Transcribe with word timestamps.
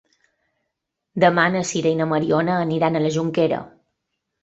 Demà 1.25 1.45
na 1.57 1.63
Sira 1.73 1.93
i 1.93 2.01
na 2.01 2.09
Mariona 2.15 2.59
aniran 2.65 2.97
a 3.03 3.07
la 3.07 3.15
Jonquera. 3.21 3.65